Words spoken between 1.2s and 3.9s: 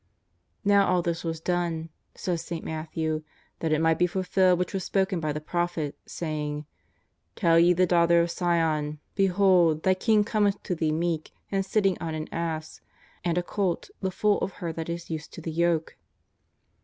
was done," says St. Matthew," that it